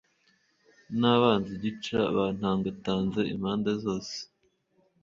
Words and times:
n'abanzi 0.99 1.51
gica 1.63 1.99
bantangatanze 2.15 3.21
impande 3.33 3.71
zose 3.83 4.15